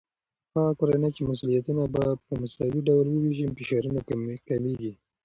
هغه 0.53 0.71
کورنۍ 0.79 1.09
چې 1.15 1.21
مسؤليتونه 1.29 1.83
په 2.27 2.33
مساوي 2.41 2.81
ډول 2.87 3.05
وويشي، 3.09 3.45
فشارونه 3.57 4.01
کمېږي. 4.47 4.91